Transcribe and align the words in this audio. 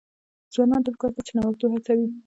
ځوانانو 0.53 0.83
ته 0.85 0.89
پکار 0.93 1.11
ده 1.15 1.21
چې، 1.27 1.31
نوښت 1.37 1.61
هڅوي. 1.73 2.07